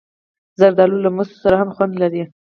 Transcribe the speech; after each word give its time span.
زردالو 0.59 1.03
له 1.05 1.09
مستو 1.15 1.41
سره 1.43 1.55
هم 1.61 1.69
خوند 1.75 1.93
لري. 2.01 2.21